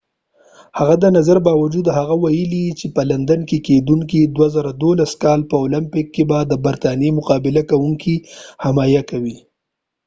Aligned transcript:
د 0.03 0.03
هغه 0.79 0.95
د 1.03 1.05
نظر 1.17 1.37
باوجود 1.47 1.85
هغه 1.97 2.15
ويلی 2.23 2.47
دي 2.65 2.77
چې 2.79 2.87
په 2.95 3.01
لندن 3.11 3.39
کې 3.49 3.57
کېدونکې 3.67 4.19
د 4.23 4.31
2012 4.37 5.23
کال 5.23 5.39
په 5.49 5.55
اولمپک 5.63 6.05
کې 6.15 6.23
به 6.29 6.39
د 6.45 6.53
برطانیې 6.65 7.09
مقابله 7.19 7.61
کوونکې 7.69 8.15
حمایه 8.63 9.01
کوي 9.11 9.37